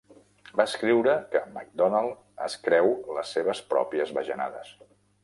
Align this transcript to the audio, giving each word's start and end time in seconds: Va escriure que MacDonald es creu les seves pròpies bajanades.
Va 0.59 0.63
escriure 0.69 1.13
que 1.35 1.41
MacDonald 1.57 2.41
es 2.47 2.55
creu 2.69 2.89
les 3.19 3.35
seves 3.37 3.63
pròpies 3.75 4.15
bajanades. 4.19 4.73